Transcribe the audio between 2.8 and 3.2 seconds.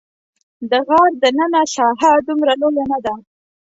نه ده.